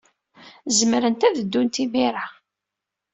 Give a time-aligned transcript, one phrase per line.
[0.77, 2.25] Zemrent ad ddunt imir-a.